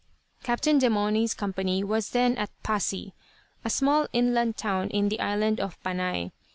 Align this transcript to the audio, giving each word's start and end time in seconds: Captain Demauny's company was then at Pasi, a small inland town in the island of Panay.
Captain 0.41 0.79
Demauny's 0.79 1.35
company 1.35 1.83
was 1.83 2.09
then 2.09 2.35
at 2.35 2.49
Pasi, 2.63 3.13
a 3.63 3.69
small 3.69 4.07
inland 4.13 4.57
town 4.57 4.89
in 4.89 5.09
the 5.09 5.19
island 5.19 5.59
of 5.59 5.79
Panay. 5.83 6.31